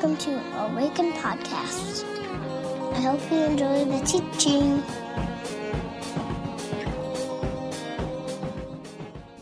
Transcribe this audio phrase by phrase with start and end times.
[0.00, 2.04] welcome to Awaken Podcast.
[2.92, 4.80] I hope you enjoy the teaching.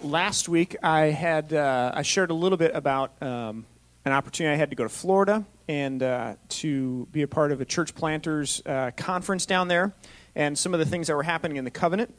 [0.02, 3.66] last week I had uh, I shared a little bit about um,
[4.06, 7.60] an opportunity I had to go to Florida and uh, to be a part of
[7.60, 9.94] a church planters uh, conference down there,
[10.34, 12.14] and some of the things that were happening in the covenant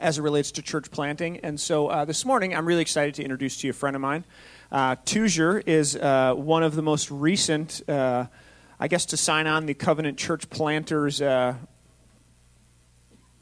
[0.00, 1.38] as it relates to church planting.
[1.38, 4.02] And so uh, this morning I'm really excited to introduce to you a friend of
[4.02, 4.24] mine.
[4.74, 8.26] Uh, Tuzier is uh, one of the most recent, uh,
[8.80, 11.22] I guess, to sign on the covenant church planters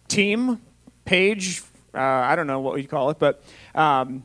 [0.08, 0.60] team
[1.06, 1.62] page
[1.94, 3.42] uh, I don't know what you call it, but
[3.74, 4.24] um,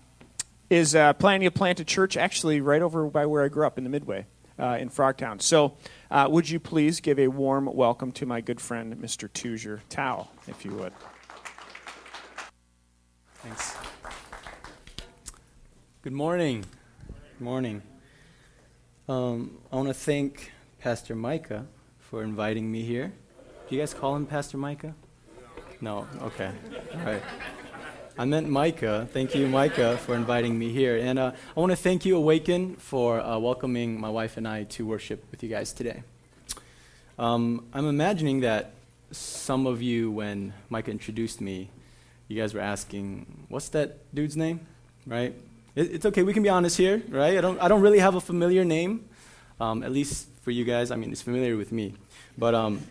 [0.70, 3.77] is uh, planning to plant a church actually right over by where I grew up
[3.77, 4.26] in the Midway
[4.58, 5.41] uh, in Frogtown.
[5.41, 5.76] So,
[6.10, 9.30] uh, would you please give a warm welcome to my good friend, Mr.
[9.30, 10.94] Tuzier Tao, if you would?
[13.35, 13.76] Thanks.
[16.02, 16.63] Good morning.
[17.38, 17.84] Good morning.
[19.08, 21.68] Um, I want to thank Pastor Micah
[21.99, 23.13] for inviting me here.
[23.70, 24.96] Do you guys call him Pastor Micah?
[25.80, 26.08] No?
[26.24, 26.49] Okay.
[26.96, 27.21] All right.
[28.18, 29.08] I meant Micah.
[29.13, 30.98] Thank you, Micah, for inviting me here.
[30.98, 34.63] And uh, I want to thank you, Awaken, for uh, welcoming my wife and I
[34.63, 36.02] to worship with you guys today.
[37.20, 38.71] Um, I'm imagining that
[39.12, 41.70] some of you, when Micah introduced me,
[42.30, 44.65] you guys were asking, what's that dude's name?
[45.05, 45.35] Right?
[45.78, 47.38] It, it's okay, we can be honest here, right?
[47.38, 49.08] I don't, I don't really have a familiar name,
[49.60, 50.90] um, at least for you guys.
[50.90, 51.94] I mean, it's familiar with me.
[52.36, 52.82] But um,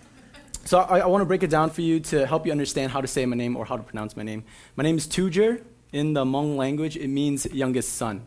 [0.65, 3.01] so I, I want to break it down for you to help you understand how
[3.01, 4.45] to say my name or how to pronounce my name.
[4.77, 5.65] My name is Tuzier.
[5.93, 8.25] In the Hmong language, it means youngest son.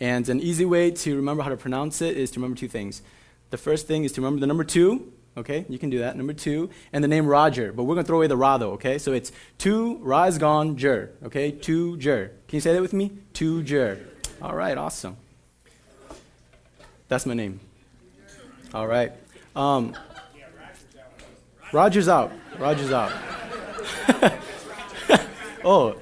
[0.00, 3.02] And an easy way to remember how to pronounce it is to remember two things.
[3.50, 5.64] The first thing is to remember the number two, okay?
[5.68, 7.72] You can do that, number two, and the name Roger.
[7.72, 8.98] But we're going to throw away the Ra though, okay?
[8.98, 11.50] So it's two, Ra is gone, Jer, okay?
[11.50, 12.32] Two, Jer.
[12.46, 13.12] Can you say that with me?
[13.32, 14.00] Two, Jer.
[14.42, 15.16] All right, awesome.
[17.08, 17.60] That's my name.
[18.74, 19.12] All right.
[19.56, 19.96] Um,
[21.72, 22.32] Roger's out.
[22.58, 23.12] Roger's out.
[25.64, 25.96] oh,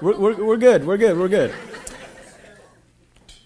[0.00, 0.86] we're, we're, we're good.
[0.86, 1.18] We're good.
[1.18, 1.54] We're good.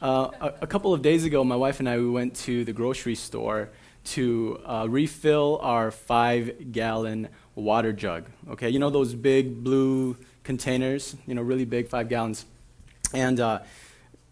[0.00, 2.72] Uh, a, a, couple of days ago, my wife and I we went to the
[2.72, 3.70] grocery store
[4.04, 8.26] to uh, refill our five-gallon water jug.
[8.50, 12.46] Okay, you know those big blue containers, you know, really big, five gallons.
[13.12, 13.60] And uh,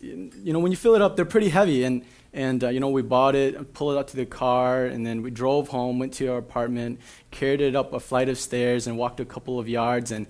[0.01, 2.05] you know, when you fill it up, they're pretty heavy, and
[2.37, 5.23] and, uh, you know, we bought it, pulled it out to the car, and then
[5.23, 7.01] we drove home, went to our apartment,
[7.31, 10.13] carried it up a flight of stairs, and walked a couple of yards.
[10.13, 10.27] And,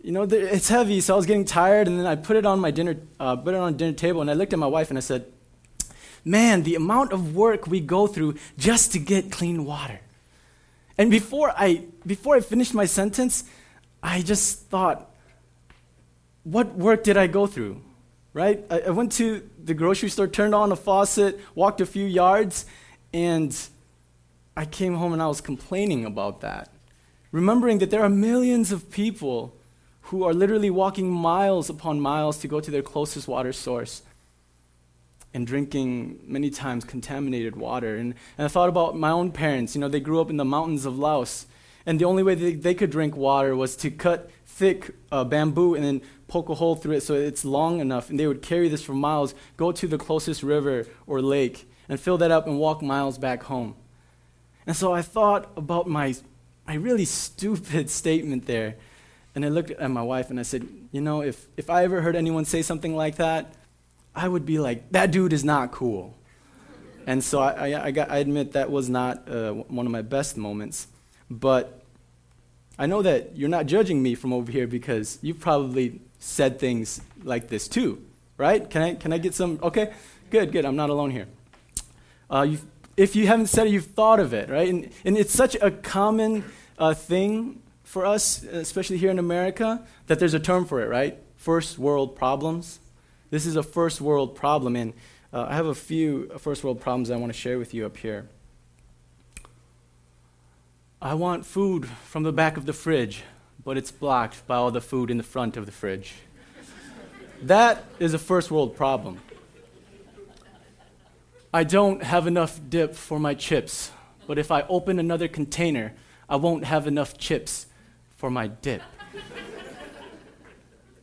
[0.00, 1.88] you know, it's heavy, so I was getting tired.
[1.88, 4.30] And then I put it on my dinner, uh, put it on dinner table, and
[4.30, 5.26] I looked at my wife and I said,
[6.24, 10.00] Man, the amount of work we go through just to get clean water.
[10.98, 13.44] And before I, before I finished my sentence,
[14.02, 15.10] I just thought,
[16.44, 17.82] what work did I go through?
[18.32, 18.64] right?
[18.70, 22.66] I, I went to the grocery store, turned on a faucet, walked a few yards,
[23.12, 23.56] and
[24.56, 26.72] I came home and I was complaining about that.
[27.32, 29.56] Remembering that there are millions of people
[30.02, 34.02] who are literally walking miles upon miles to go to their closest water source
[35.32, 37.96] and drinking many times contaminated water.
[37.96, 39.74] And, and I thought about my own parents.
[39.74, 41.46] You know, they grew up in the mountains of Laos,
[41.86, 45.74] and the only way they, they could drink water was to cut thick uh, bamboo
[45.74, 48.68] and then poke a hole through it so it's long enough, and they would carry
[48.68, 52.58] this for miles, go to the closest river or lake, and fill that up and
[52.58, 53.74] walk miles back home.
[54.66, 56.14] And so I thought about my,
[56.66, 58.76] my really stupid statement there.
[59.34, 62.00] And I looked at my wife and I said, You know, if, if I ever
[62.00, 63.54] heard anyone say something like that,
[64.14, 66.16] I would be like, That dude is not cool.
[67.06, 70.02] And so I, I, I, got, I admit that was not uh, one of my
[70.02, 70.86] best moments.
[71.30, 71.82] But
[72.78, 77.00] I know that you're not judging me from over here because you've probably said things
[77.22, 78.04] like this too,
[78.36, 78.68] right?
[78.68, 79.58] Can I, can I get some?
[79.62, 79.92] Okay,
[80.30, 80.64] good, good.
[80.64, 81.26] I'm not alone here.
[82.28, 82.54] Uh,
[82.96, 84.68] if you haven't said it, you've thought of it, right?
[84.68, 86.44] And, and it's such a common
[86.78, 91.18] uh, thing for us, especially here in America, that there's a term for it, right?
[91.36, 92.78] First world problems.
[93.30, 94.92] This is a first world problem, and
[95.32, 97.96] uh, I have a few first world problems I want to share with you up
[97.96, 98.28] here.
[101.00, 103.22] I want food from the back of the fridge
[103.64, 106.14] but it's blocked by all the food in the front of the fridge.
[107.42, 109.20] that is a first world problem.
[111.52, 113.90] I don't have enough dip for my chips,
[114.26, 115.92] but if I open another container,
[116.28, 117.66] I won't have enough chips
[118.16, 118.82] for my dip.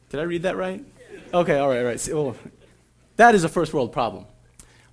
[0.10, 0.86] Did I read that right?
[1.34, 2.00] Okay, all right, all right.
[2.00, 2.36] So,
[3.18, 4.26] that is a first world problem.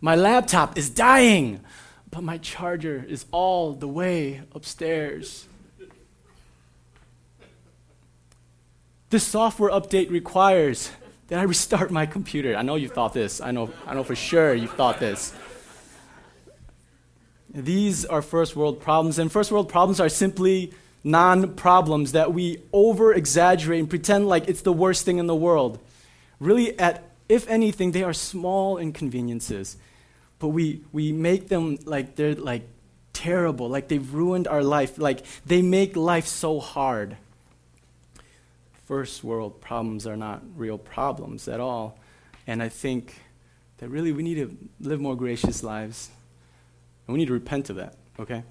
[0.00, 1.60] My laptop is dying,
[2.10, 5.46] but my charger is all the way upstairs.
[9.10, 10.90] This software update requires
[11.28, 12.56] that I restart my computer.
[12.56, 13.40] I know you thought this.
[13.40, 15.32] I know, I know for sure you thought this.
[17.48, 20.72] These are first world problems, and first world problems are simply
[21.04, 25.34] non problems that we over exaggerate and pretend like it's the worst thing in the
[25.34, 25.78] world.
[26.44, 29.78] Really, at, if anything, they are small inconveniences,
[30.38, 32.68] but we, we make them like they're like
[33.14, 37.16] terrible, like they've ruined our life, like they make life so hard.
[38.84, 41.98] First world problems are not real problems at all,
[42.46, 43.22] and I think
[43.78, 46.10] that really we need to live more gracious lives.
[47.06, 48.42] And we need to repent of that, okay?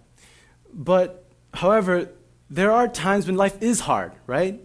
[0.74, 2.10] But, however,
[2.50, 4.60] there are times when life is hard, right?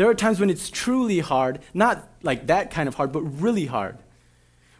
[0.00, 3.66] There are times when it's truly hard, not like that kind of hard, but really
[3.66, 3.98] hard.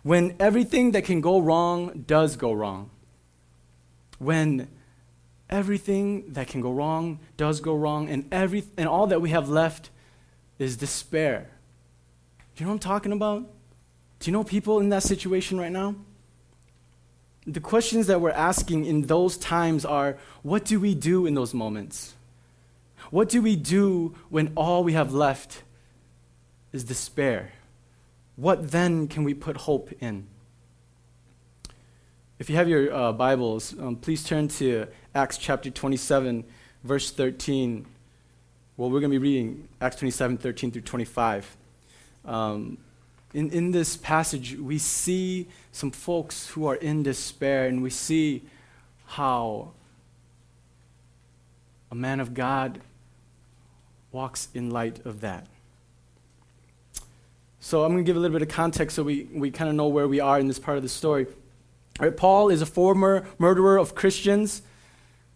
[0.02, 2.88] When everything that can go wrong does go wrong.
[4.18, 4.66] When
[5.50, 9.50] everything that can go wrong does go wrong, and, every, and all that we have
[9.50, 9.90] left
[10.58, 11.50] is despair.
[12.38, 13.42] Do you know what I'm talking about?
[14.20, 15.96] Do you know people in that situation right now?
[17.46, 21.52] The questions that we're asking in those times are what do we do in those
[21.52, 22.14] moments?
[23.10, 25.64] What do we do when all we have left
[26.72, 27.52] is despair?
[28.36, 30.28] What then can we put hope in?
[32.38, 36.44] If you have your uh, Bibles, um, please turn to Acts chapter 27,
[36.84, 37.84] verse 13.
[38.76, 41.56] Well, we're going to be reading Acts 27, 13 through 25.
[42.24, 42.78] Um,
[43.34, 48.42] in, in this passage, we see some folks who are in despair, and we see
[49.06, 49.72] how
[51.90, 52.80] a man of God
[54.12, 55.46] walks in light of that.
[57.60, 59.76] So I'm going to give a little bit of context so we, we kind of
[59.76, 61.26] know where we are in this part of the story.
[61.98, 64.62] Right, Paul is a former murderer of Christians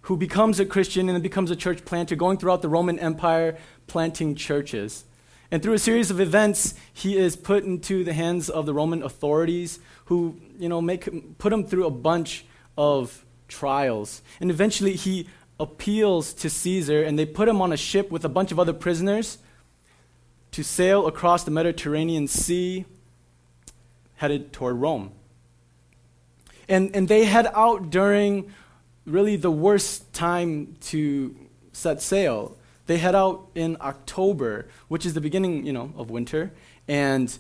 [0.02, 3.58] who becomes a Christian and then becomes a church planter, going throughout the Roman Empire
[3.86, 5.04] planting churches.
[5.50, 9.02] And through a series of events, he is put into the hands of the Roman
[9.02, 12.44] authorities who, you know, make, put him through a bunch
[12.76, 14.22] of trials.
[14.40, 18.28] And eventually he appeals to Caesar, and they put him on a ship with a
[18.28, 19.38] bunch of other prisoners
[20.52, 22.84] to sail across the Mediterranean Sea,
[24.16, 25.12] headed toward Rome.
[26.68, 28.52] And, and they head out during
[29.06, 31.36] really the worst time to
[31.72, 32.56] set sail.
[32.86, 36.52] They head out in October, which is the beginning, you know, of winter.
[36.86, 37.36] And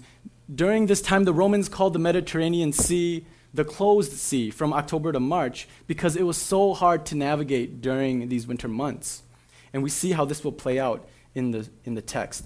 [0.52, 3.24] during this time, the Romans called the Mediterranean Sea
[3.54, 8.28] the closed sea from October to March because it was so hard to navigate during
[8.28, 9.22] these winter months.
[9.72, 12.44] And we see how this will play out in the, in the text.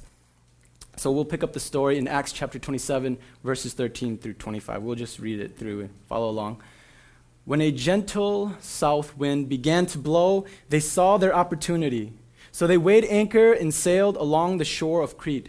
[0.97, 4.83] So we'll pick up the story in Acts chapter 27, verses 13 through 25.
[4.83, 6.61] We'll just read it through and follow along.
[7.45, 12.13] When a gentle south wind began to blow, they saw their opportunity.
[12.53, 15.49] So they weighed anchor and sailed along the shore of Crete.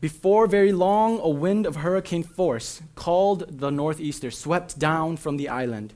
[0.00, 5.48] Before very long, a wind of hurricane force, called the Northeaster, swept down from the
[5.48, 5.92] island.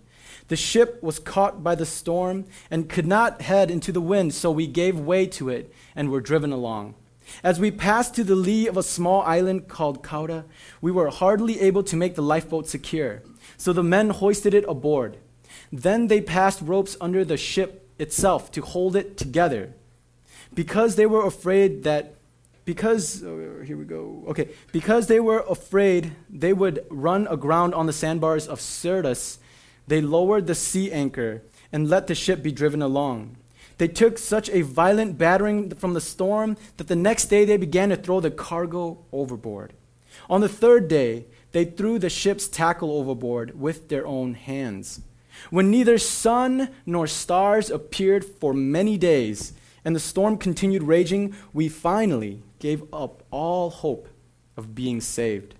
[0.48, 4.50] The ship was caught by the storm and could not head into the wind, so
[4.50, 6.94] we gave way to it and were driven along.
[7.42, 10.44] As we passed to the lee of a small island called Cauda,
[10.82, 13.22] we were hardly able to make the lifeboat secure,
[13.56, 15.16] so the men hoisted it aboard.
[15.72, 19.72] Then they passed ropes under the ship itself to hold it together.
[20.52, 22.14] Because they were afraid that
[22.64, 24.24] because oh, here we go.
[24.28, 24.48] Okay.
[24.72, 29.38] Because they were afraid they would run aground on the sandbars of syrtis.
[29.86, 33.36] They lowered the sea anchor and let the ship be driven along.
[33.76, 37.88] They took such a violent battering from the storm that the next day they began
[37.90, 39.72] to throw the cargo overboard.
[40.30, 45.00] On the third day they threw the ship's tackle overboard with their own hands.
[45.50, 49.52] When neither sun nor stars appeared for many days
[49.84, 54.08] and the storm continued raging, we finally gave up all hope
[54.56, 55.54] of being saved.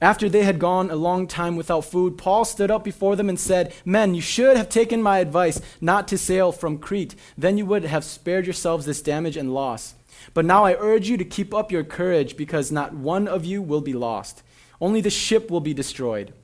[0.00, 3.40] After they had gone a long time without food, Paul stood up before them and
[3.40, 7.14] said, Men, you should have taken my advice not to sail from Crete.
[7.38, 9.94] Then you would have spared yourselves this damage and loss.
[10.34, 13.62] But now I urge you to keep up your courage, because not one of you
[13.62, 14.42] will be lost.
[14.80, 16.34] Only the ship will be destroyed.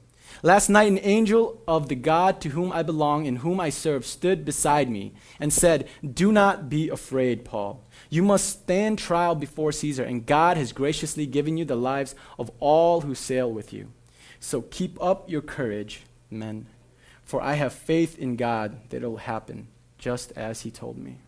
[0.42, 4.06] Last night, an angel of the God to whom I belong and whom I serve
[4.06, 7.82] stood beside me and said, Do not be afraid, Paul.
[8.08, 12.50] You must stand trial before Caesar, and God has graciously given you the lives of
[12.58, 13.92] all who sail with you.
[14.38, 16.66] So keep up your courage, men,
[17.22, 19.68] for I have faith in God that it will happen
[19.98, 21.18] just as he told me.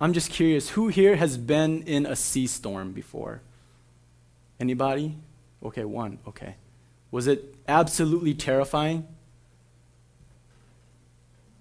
[0.00, 3.42] I'm just curious, who here has been in a sea storm before?
[4.60, 5.16] Anybody?
[5.62, 6.18] Okay, one.
[6.28, 6.54] Okay.
[7.14, 9.06] Was it absolutely terrifying?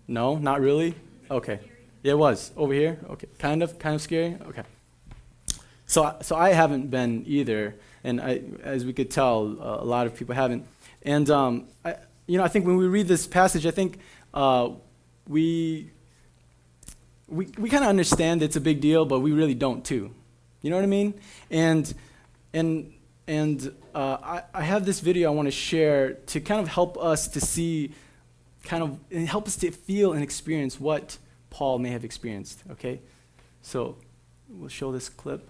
[0.07, 0.95] No, not really?
[1.29, 1.59] Okay.
[2.01, 2.97] Yeah, it was over here.
[3.11, 4.35] Okay, kind of, kind of scary.
[4.47, 4.63] Okay.
[5.85, 10.07] So, so I haven't been either, and I, as we could tell, uh, a lot
[10.07, 10.65] of people haven't.
[11.03, 13.99] And um, I, you know, I think when we read this passage, I think
[14.33, 14.71] uh,
[15.27, 15.91] we,
[17.27, 20.15] we, we kind of understand it's a big deal, but we really don't too.
[20.63, 21.13] You know what I mean?
[21.51, 21.93] And,
[22.53, 22.91] and,
[23.27, 26.97] and uh, I, I have this video I want to share to kind of help
[26.97, 27.93] us to see,
[28.63, 31.17] kind of, and help us to feel and experience what
[31.49, 32.99] Paul may have experienced, okay?
[33.61, 33.97] So
[34.49, 35.49] we'll show this clip.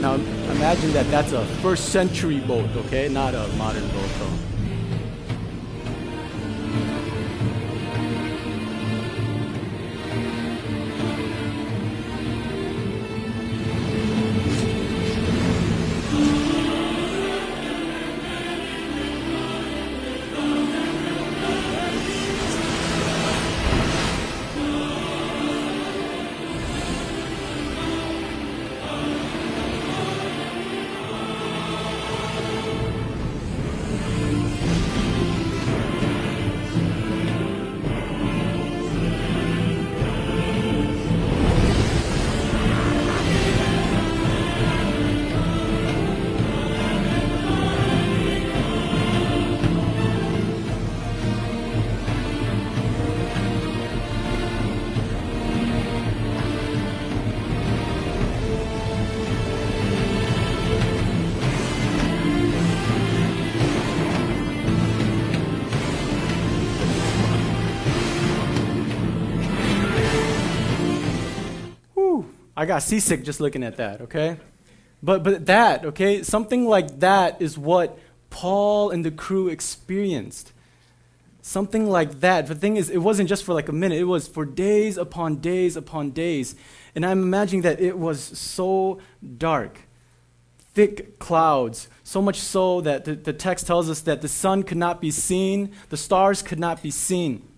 [0.00, 3.08] Now imagine that that's a first century boat, okay?
[3.08, 4.49] Not a modern boat though.
[72.60, 74.36] I got seasick just looking at that, okay?
[75.02, 77.98] But, but that, okay, something like that is what
[78.28, 80.52] Paul and the crew experienced.
[81.40, 82.48] Something like that.
[82.48, 85.36] The thing is, it wasn't just for like a minute, it was for days upon
[85.36, 86.54] days upon days.
[86.94, 89.00] And I'm imagining that it was so
[89.38, 89.78] dark,
[90.74, 94.76] thick clouds, so much so that the, the text tells us that the sun could
[94.76, 97.49] not be seen, the stars could not be seen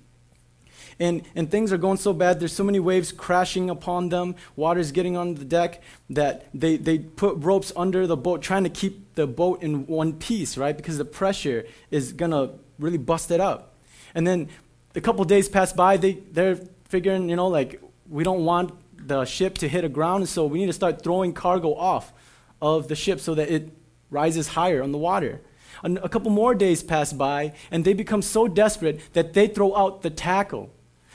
[0.99, 2.41] and, and things are going so bad.
[2.41, 4.35] There's so many waves crashing upon them.
[4.57, 8.71] Water's getting on the deck that they, they put ropes under the boat, trying to
[8.71, 10.77] keep the boat in one piece, right?
[10.77, 13.75] Because the pressure is going to really bust it up.
[14.15, 14.49] And then
[14.95, 15.97] a couple days pass by.
[15.97, 18.73] They, they're figuring, you know, like, we don't want
[19.07, 22.13] the ship to hit a ground, so we need to start throwing cargo off
[22.61, 23.71] of the ship so that it
[24.11, 25.41] rises higher on the water.
[25.85, 30.03] A couple more days pass by, and they become so desperate that they throw out
[30.03, 30.71] the tackle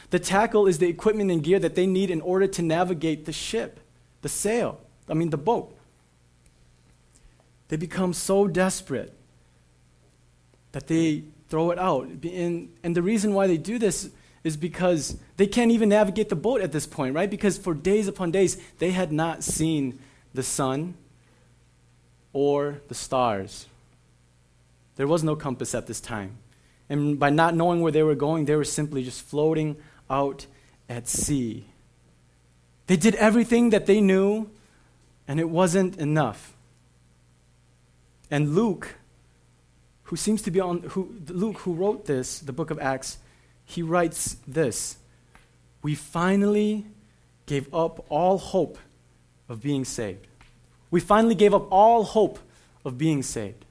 [0.10, 3.34] the tackle is the equipment and gear that they need in order to navigate the
[3.34, 3.80] ship,
[4.22, 5.76] the sail, I mean, the boat.
[7.68, 9.14] They become so desperate
[10.72, 12.08] that they throw it out.
[12.08, 14.10] And, and the reason why they do this
[14.44, 17.30] is because they can't even navigate the boat at this point, right?
[17.30, 20.00] Because for days upon days, they had not seen
[20.34, 20.94] the sun
[22.32, 23.68] or the stars.
[24.96, 26.38] There was no compass at this time.
[26.90, 29.76] And by not knowing where they were going, they were simply just floating
[30.10, 30.46] out
[30.90, 31.66] at sea.
[32.88, 34.50] They did everything that they knew,
[35.28, 36.54] and it wasn't enough.
[38.32, 38.96] And Luke,
[40.04, 43.18] who seems to be on, who, Luke, who wrote this, the book of Acts,
[43.66, 44.98] he writes this
[45.82, 46.86] We finally
[47.46, 48.78] gave up all hope
[49.50, 50.28] of being saved.
[50.90, 52.40] We finally gave up all hope
[52.86, 53.66] of being saved.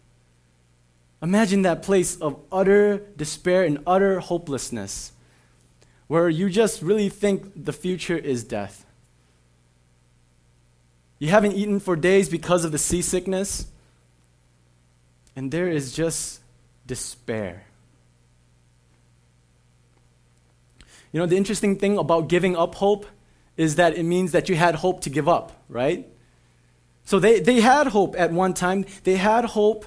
[1.22, 5.12] Imagine that place of utter despair and utter hopelessness
[6.08, 8.84] where you just really think the future is death.
[11.18, 13.66] You haven't eaten for days because of the seasickness,
[15.34, 16.40] and there is just
[16.86, 17.64] despair.
[21.12, 23.06] You know, the interesting thing about giving up hope
[23.56, 26.06] is that it means that you had hope to give up, right?
[27.04, 28.84] So they, they had hope at one time.
[29.04, 29.86] They had hope.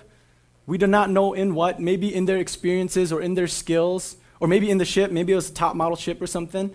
[0.66, 4.16] We do not know in what, maybe in their experiences or in their skills.
[4.40, 6.74] Or maybe in the ship, maybe it was a top model ship or something.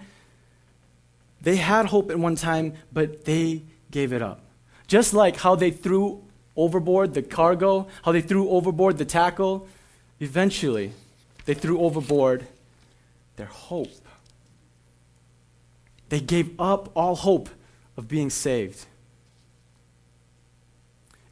[1.41, 4.41] They had hope at one time, but they gave it up.
[4.87, 6.23] Just like how they threw
[6.57, 9.67] overboard the cargo, how they threw overboard the tackle,
[10.21, 10.93] eventually
[11.47, 12.47] they threw overboard
[13.37, 13.89] their hope.
[16.09, 17.49] They gave up all hope
[17.97, 18.87] of being saved.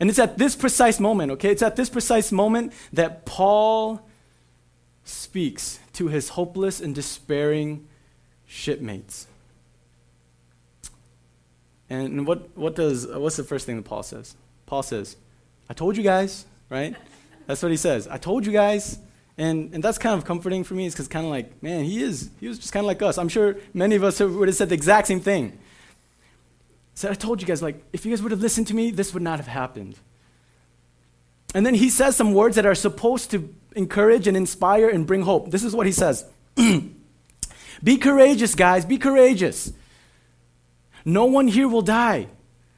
[0.00, 1.50] And it's at this precise moment, okay?
[1.50, 4.04] It's at this precise moment that Paul
[5.04, 7.86] speaks to his hopeless and despairing
[8.46, 9.26] shipmates.
[11.90, 14.34] And what, what does, what's the first thing that Paul says?
[14.66, 15.16] Paul says,
[15.68, 16.96] I told you guys, right?
[17.46, 18.08] That's what he says.
[18.08, 18.98] I told you guys.
[19.38, 22.02] And, and that's kind of comforting for me, is because kind of like, man, he
[22.02, 23.18] is, he was just kind of like us.
[23.18, 25.58] I'm sure many of us would have said the exact same thing.
[26.94, 29.14] said, I told you guys, like, if you guys would have listened to me, this
[29.14, 29.96] would not have happened.
[31.54, 35.22] And then he says some words that are supposed to encourage and inspire and bring
[35.22, 35.50] hope.
[35.50, 36.24] This is what he says
[37.84, 39.72] Be courageous, guys, be courageous.
[41.04, 42.28] No one here will die.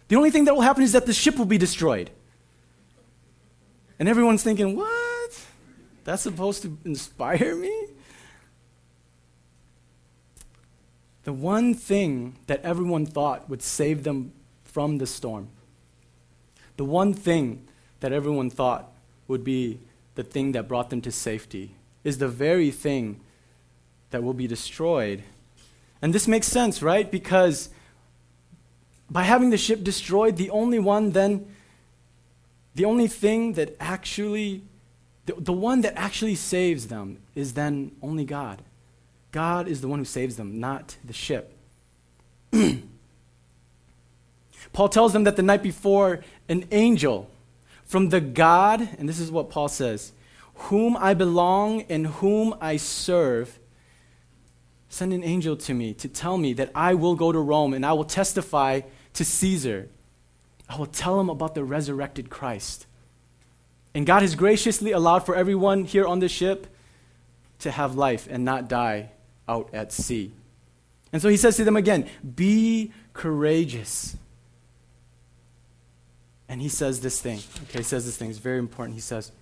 [0.09, 2.11] The only thing that will happen is that the ship will be destroyed.
[3.99, 5.47] And everyone's thinking, what?
[6.05, 7.87] That's supposed to inspire me?
[11.25, 15.49] The one thing that everyone thought would save them from the storm,
[16.77, 17.64] the one thing
[18.05, 18.93] that everyone thought
[19.29, 19.81] would be
[20.15, 23.19] the thing that brought them to safety, is the very thing
[24.11, 25.23] that will be destroyed.
[26.03, 27.11] And this makes sense, right?
[27.11, 27.71] Because
[29.09, 31.47] by having the ship destroyed, the only one then,
[32.75, 34.61] the only thing that actually,
[35.25, 38.61] the, the one that actually saves them is then only God.
[39.33, 41.57] God is the one who saves them, not the ship.
[44.75, 47.31] Paul tells them that the night before, an angel
[47.95, 50.11] from the God, and this is what Paul says,
[50.67, 53.61] whom I belong and whom I serve,
[54.89, 57.87] send an angel to me to tell me that I will go to Rome and
[57.87, 58.81] I will testify
[59.13, 59.89] to Caesar.
[60.69, 62.87] I will tell him about the resurrected Christ.
[63.95, 66.67] And God has graciously allowed for everyone here on the ship
[67.61, 69.11] to have life and not die
[69.49, 70.33] out at sea.
[71.13, 74.17] And so he says to them again, Be courageous.
[76.49, 77.41] And he says this thing.
[77.65, 78.31] Okay, he says this thing.
[78.31, 78.95] It's very important.
[78.95, 79.33] He says,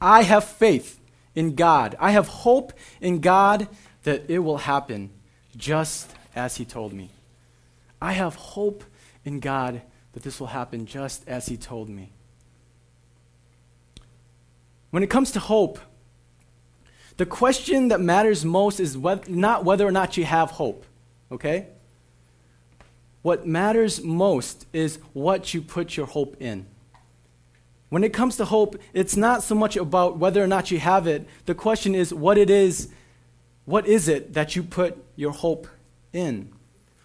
[0.00, 1.00] I have faith
[1.34, 1.96] in God.
[1.98, 3.68] I have hope in God
[4.04, 5.10] that it will happen
[5.56, 7.10] just as he told me.
[8.00, 8.84] I have hope
[9.24, 12.12] in God that this will happen just as he told me.
[14.90, 15.78] When it comes to hope,
[17.18, 20.86] the question that matters most is whether, not whether or not you have hope,
[21.30, 21.66] okay?
[23.22, 26.66] What matters most is what you put your hope in.
[27.88, 31.06] When it comes to hope, it's not so much about whether or not you have
[31.06, 31.26] it.
[31.46, 32.88] The question is what it is,
[33.64, 35.66] what is it that you put your hope
[36.12, 36.52] in?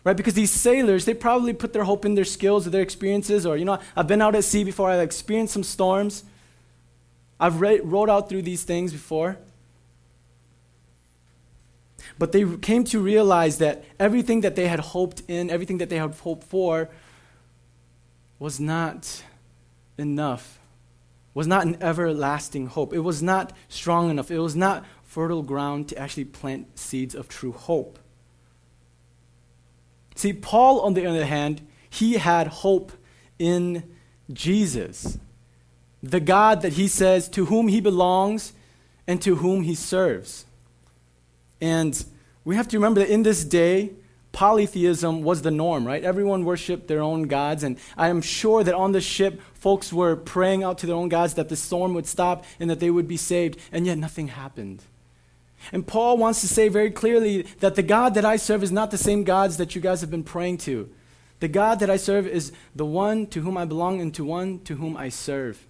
[0.03, 0.17] Right?
[0.17, 3.55] Because these sailors, they probably put their hope in their skills or their experiences, or,
[3.55, 6.25] you know, I've been out at sea before, I've experienced some storms.
[7.39, 9.37] I've re- rode out through these things before.
[12.19, 15.97] But they came to realize that everything that they had hoped in, everything that they
[15.97, 16.89] had hoped for,
[18.39, 19.23] was not
[19.97, 20.59] enough,
[21.33, 22.93] was not an everlasting hope.
[22.93, 24.29] It was not strong enough.
[24.29, 27.99] It was not fertile ground to actually plant seeds of true hope.
[30.15, 32.91] See, Paul, on the other hand, he had hope
[33.39, 33.83] in
[34.31, 35.17] Jesus,
[36.01, 38.53] the God that he says to whom he belongs
[39.07, 40.45] and to whom he serves.
[41.63, 42.03] And
[42.43, 43.93] we have to remember that in this day,
[44.33, 46.03] polytheism was the norm, right?
[46.03, 47.63] Everyone worshiped their own gods.
[47.63, 51.07] And I am sure that on the ship, folks were praying out to their own
[51.07, 53.57] gods that the storm would stop and that they would be saved.
[53.71, 54.83] And yet nothing happened.
[55.71, 58.91] And Paul wants to say very clearly that the God that I serve is not
[58.91, 60.89] the same gods that you guys have been praying to.
[61.39, 64.59] The God that I serve is the one to whom I belong and to one
[64.65, 65.65] to whom I serve.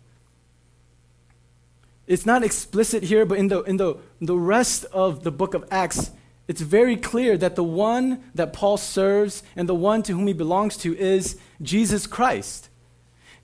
[2.06, 5.54] It's not explicit here, but in the, in the, in the rest of the book
[5.54, 6.12] of Acts,
[6.48, 10.34] it's very clear that the one that Paul serves and the one to whom he
[10.34, 12.70] belongs to is Jesus Christ.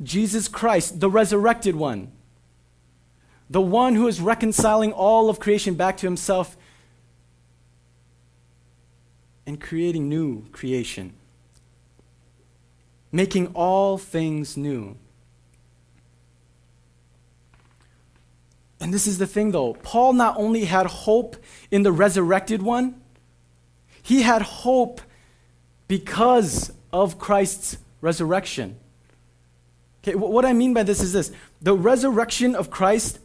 [0.04, 2.12] Jesus Christ, the resurrected one.
[3.50, 6.58] The one who is reconciling all of creation back to himself
[9.46, 11.14] and creating new creation,
[13.12, 14.96] making all things new.
[18.80, 19.74] And this is the thing, though.
[19.74, 21.36] Paul not only had hope
[21.70, 23.02] in the resurrected one,
[24.02, 25.02] he had hope
[25.88, 28.78] because of Christ's resurrection.
[30.02, 33.20] Okay, what I mean by this is this the resurrection of Christ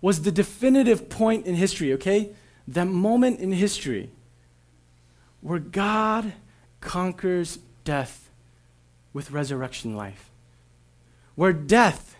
[0.00, 2.30] was the definitive point in history, okay?
[2.66, 4.10] That moment in history
[5.40, 6.32] where God
[6.80, 8.28] conquers death
[9.12, 10.30] with resurrection life.
[11.36, 12.16] Where death,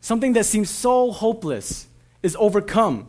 [0.00, 1.86] something that seems so hopeless,
[2.22, 3.08] is overcome.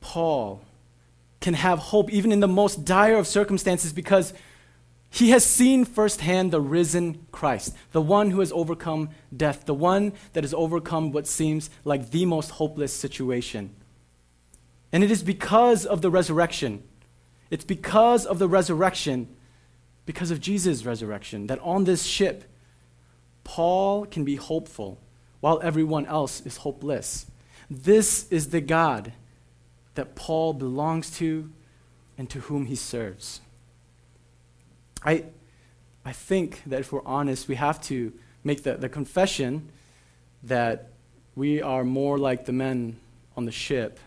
[0.00, 0.62] Paul
[1.40, 4.32] can have hope even in the most dire of circumstances because
[5.08, 10.12] he has seen firsthand the risen Christ, the one who has overcome death, the one
[10.32, 13.74] that has overcome what seems like the most hopeless situation.
[14.92, 16.82] And it is because of the resurrection,
[17.50, 19.28] it's because of the resurrection,
[20.04, 22.44] because of Jesus' resurrection, that on this ship,
[23.44, 24.98] Paul can be hopeful
[25.40, 27.26] while everyone else is hopeless.
[27.70, 29.12] This is the God
[29.94, 31.50] that Paul belongs to
[32.18, 33.40] and to whom he serves.
[35.02, 35.24] I,
[36.04, 38.12] I think that if we're honest, we have to
[38.44, 39.70] make the, the confession
[40.42, 40.90] that
[41.34, 42.98] we are more like the men
[43.36, 43.98] on the ship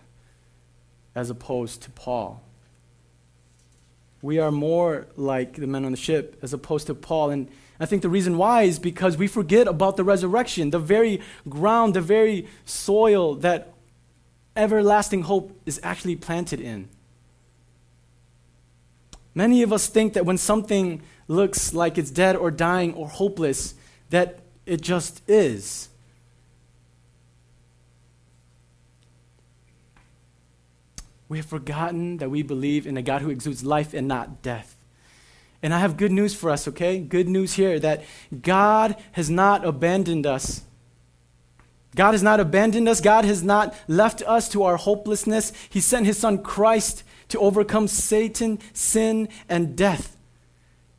[1.14, 2.42] as opposed to Paul.
[4.22, 7.30] We are more like the men on the ship as opposed to Paul.
[7.30, 11.22] And I think the reason why is because we forget about the resurrection, the very
[11.48, 13.74] ground, the very soil that
[14.56, 16.90] everlasting hope is actually planted in.
[19.34, 23.76] Many of us think that when something looks like it's dead or dying or hopeless,
[24.10, 25.88] that it just is.
[31.30, 34.76] We have forgotten that we believe in a God who exudes life and not death.
[35.62, 37.00] And I have good news for us, okay?
[37.00, 38.04] Good news here that
[38.42, 40.64] God has not abandoned us.
[41.96, 43.02] God has not abandoned us.
[43.02, 45.54] God has not left us to our hopelessness.
[45.70, 50.18] He sent His Son Christ to overcome Satan, sin, and death.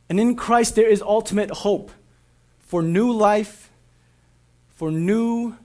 [0.09, 1.91] And in Christ, there is ultimate hope
[2.59, 3.69] for new life,
[4.69, 5.55] for new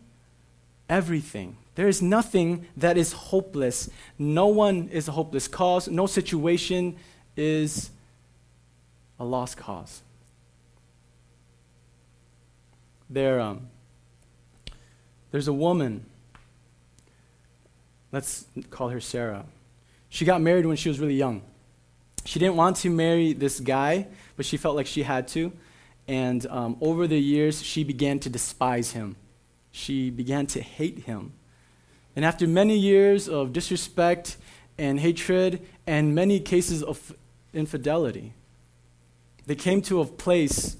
[0.88, 1.56] everything.
[1.76, 3.88] There is nothing that is hopeless.
[4.18, 5.88] No one is a hopeless cause.
[5.88, 6.96] No situation
[7.36, 7.90] is
[9.20, 10.02] a lost cause.
[13.08, 13.68] There, um,
[15.30, 16.06] there's a woman,
[18.10, 19.44] let's call her Sarah.
[20.08, 21.42] She got married when she was really young.
[22.24, 25.52] She didn't want to marry this guy, but she felt like she had to.
[26.08, 29.16] And um, over the years, she began to despise him.
[29.72, 31.34] She began to hate him.
[32.16, 34.38] And after many years of disrespect
[34.78, 37.14] and hatred and many cases of
[37.52, 38.32] infidelity,
[39.46, 40.76] they came to a place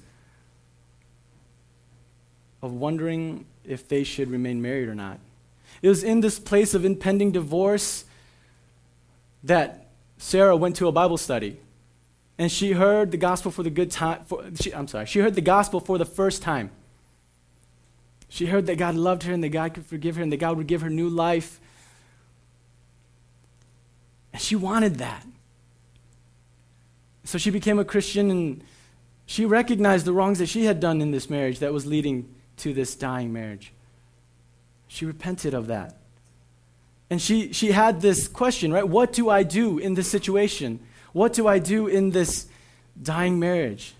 [2.61, 5.19] of wondering if they should remain married or not.
[5.81, 8.05] It was in this place of impending divorce
[9.43, 11.59] that Sarah went to a Bible study.
[12.39, 14.23] And she heard the gospel for the good time.
[14.25, 16.71] For, she, I'm sorry, she heard the gospel for the first time.
[18.29, 20.57] She heard that God loved her and that God could forgive her and that God
[20.57, 21.59] would give her new life.
[24.33, 25.25] And she wanted that.
[27.23, 28.63] So she became a Christian and
[29.25, 32.73] she recognized the wrongs that she had done in this marriage that was leading to
[32.73, 33.73] this dying marriage.
[34.87, 35.97] She repented of that.
[37.09, 38.87] And she, she had this question, right?
[38.87, 40.79] What do I do in this situation?
[41.13, 42.47] What do I do in this
[43.01, 43.93] dying marriage?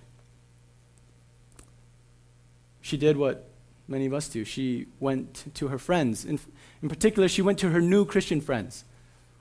[2.81, 3.46] She did what
[3.87, 4.43] many of us do.
[4.43, 6.25] She went to her friends.
[6.25, 6.39] In,
[6.81, 8.83] in particular, she went to her new Christian friends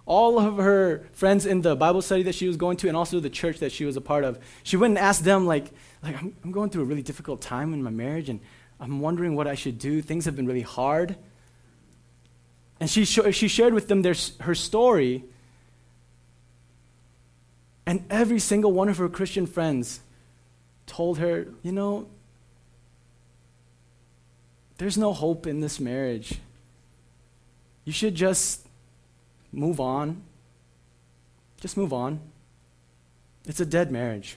[0.07, 3.19] all of her friends in the Bible study that she was going to and also
[3.19, 6.17] the church that she was a part of, she went and asked them, like, like
[6.17, 8.41] I'm, I'm going through a really difficult time in my marriage and
[8.79, 10.01] I'm wondering what I should do.
[10.01, 11.17] Things have been really hard.
[12.79, 15.25] And she, sh- she shared with them their, her story.
[17.85, 20.01] And every single one of her Christian friends
[20.87, 22.07] told her, you know,
[24.79, 26.39] there's no hope in this marriage.
[27.85, 28.67] You should just
[29.53, 30.23] move on.
[31.61, 32.21] Just move on.
[33.47, 34.37] It's a dead marriage.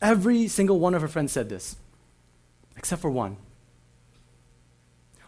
[0.00, 1.76] Every single one of her friends said this,
[2.76, 3.36] except for one.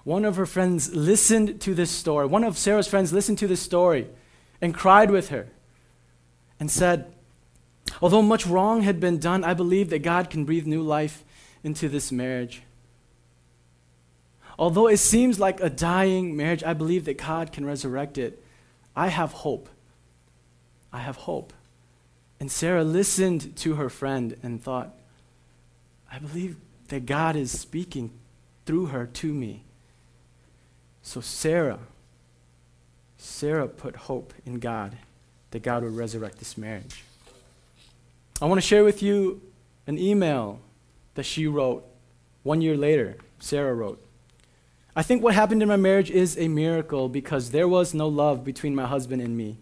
[0.05, 2.27] One of her friends listened to this story.
[2.27, 4.09] One of Sarah's friends listened to this story
[4.61, 5.49] and cried with her
[6.59, 7.13] and said,
[8.01, 11.25] Although much wrong had been done, I believe that God can breathe new life
[11.63, 12.63] into this marriage.
[14.59, 18.43] Although it seems like a dying marriage, I believe that God can resurrect it.
[18.97, 19.69] I have hope.
[20.93, 21.53] I have hope.
[22.41, 24.95] And Sarah listened to her friend and thought,
[26.11, 26.57] I believe
[26.89, 28.11] that God is speaking
[28.67, 29.63] through her to me.
[31.03, 31.79] So Sarah,
[33.17, 34.97] Sarah put hope in God
[35.51, 37.05] that God would resurrect this marriage.
[38.41, 39.41] I want to share with you
[39.87, 40.61] an email
[41.15, 41.85] that she wrote
[42.43, 43.17] one year later.
[43.41, 44.05] Sarah wrote,
[44.99, 48.43] I think what happened in my marriage is a miracle because there was no love
[48.43, 49.61] between my husband and me,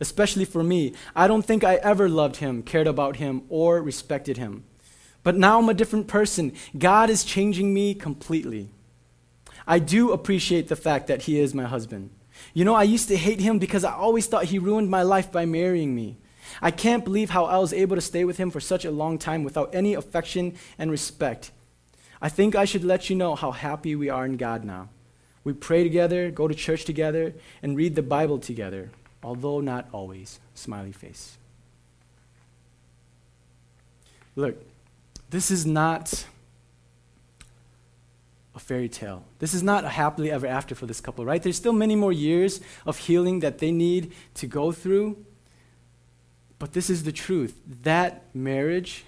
[0.00, 0.94] especially for me.
[1.14, 4.64] I don't think I ever loved him, cared about him, or respected him.
[5.22, 6.54] But now I'm a different person.
[6.78, 8.70] God is changing me completely.
[9.66, 12.08] I do appreciate the fact that he is my husband.
[12.54, 15.30] You know, I used to hate him because I always thought he ruined my life
[15.30, 16.16] by marrying me.
[16.62, 19.18] I can't believe how I was able to stay with him for such a long
[19.18, 21.50] time without any affection and respect.
[22.20, 24.88] I think I should let you know how happy we are in God now.
[25.44, 28.90] We pray together, go to church together, and read the Bible together,
[29.22, 30.40] although not always.
[30.54, 31.38] Smiley face.
[34.34, 34.56] Look,
[35.30, 36.26] this is not
[38.54, 39.24] a fairy tale.
[39.38, 41.42] This is not a happily ever after for this couple, right?
[41.42, 45.24] There's still many more years of healing that they need to go through.
[46.58, 47.56] But this is the truth.
[47.84, 49.04] That marriage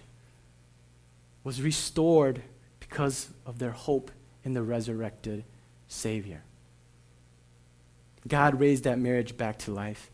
[1.43, 2.43] was restored
[2.91, 4.11] because of their hope
[4.45, 5.45] in the resurrected
[5.87, 6.43] Savior.
[8.27, 10.11] God raised that marriage back to life.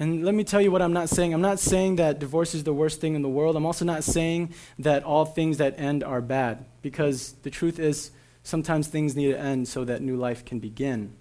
[0.00, 1.32] And let me tell you what I'm not saying.
[1.32, 3.56] I'm not saying that divorce is the worst thing in the world.
[3.56, 8.10] I'm also not saying that all things that end are bad, because the truth is,
[8.42, 11.14] sometimes things need to end so that new life can begin.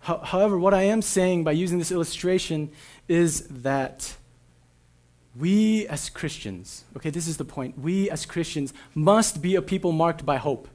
[0.00, 2.70] However, what I am saying by using this illustration
[3.06, 4.16] is that
[5.40, 7.78] we as Christians, okay, this is the point.
[7.78, 10.68] We as Christians must be a people marked by hope.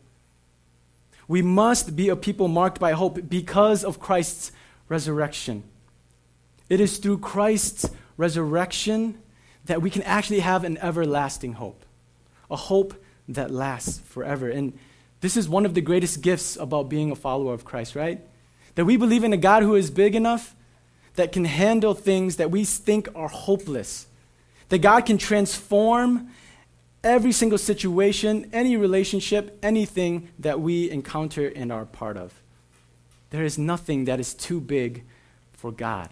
[1.27, 4.51] We must be a people marked by hope because of Christ's
[4.89, 5.63] resurrection.
[6.69, 9.19] It is through Christ's resurrection
[9.65, 11.85] that we can actually have an everlasting hope,
[12.49, 12.93] a hope
[13.27, 14.49] that lasts forever.
[14.49, 14.77] And
[15.21, 18.21] this is one of the greatest gifts about being a follower of Christ, right?
[18.75, 20.55] That we believe in a God who is big enough
[21.15, 24.07] that can handle things that we think are hopeless.
[24.69, 26.29] That God can transform
[27.03, 32.33] every single situation, any relationship, anything that we encounter and are part of.
[33.29, 35.03] There is nothing that is too big
[35.53, 36.09] for God.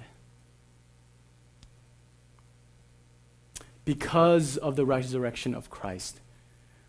[3.86, 6.22] Because of the resurrection of Christ,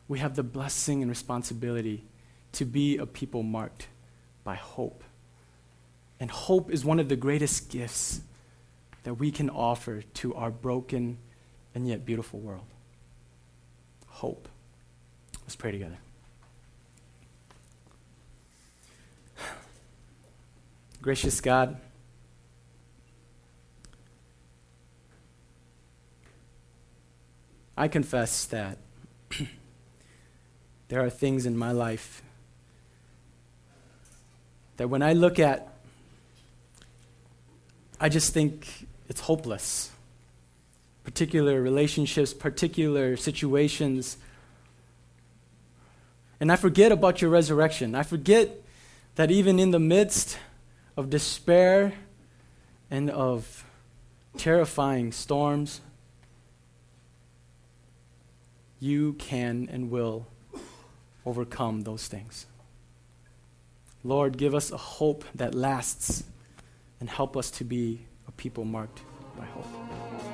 [0.07, 2.05] we have the blessing and responsibility
[2.53, 3.89] to be a people marked
[4.45, 5.03] by hope.
[6.21, 8.21] And hope is one of the greatest gifts
[9.03, 11.19] that we can offer to our broken
[11.75, 12.67] and yet beautiful world.
[14.07, 14.49] Hope.
[15.43, 15.99] Let's pray together.
[21.03, 21.77] Gracious God,
[27.77, 28.79] I confess that
[30.89, 32.23] there are things in my life
[34.77, 35.69] that when I look at,
[38.01, 39.91] I just think it's hopeless.
[41.05, 44.17] Particular relationships, particular situations.
[46.41, 47.95] And I forget about your resurrection.
[47.95, 48.63] I forget
[49.15, 50.39] that even in the midst
[50.97, 51.93] of despair
[52.91, 53.65] and of
[54.37, 55.81] terrifying storms,
[58.81, 60.27] you can and will
[61.25, 62.47] overcome those things.
[64.03, 66.25] Lord, give us a hope that lasts
[67.01, 69.01] and help us to be a people marked
[69.39, 70.34] by hope.